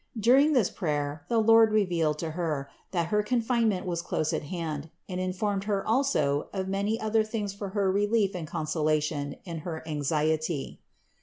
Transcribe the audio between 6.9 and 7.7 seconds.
other things for